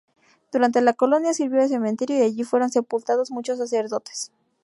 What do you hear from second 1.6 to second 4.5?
de cementerio, y allí fueron sepultados muchos sacerdotes.